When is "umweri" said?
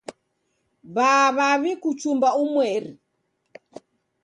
2.43-2.91